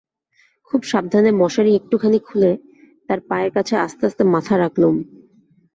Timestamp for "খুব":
0.71-0.81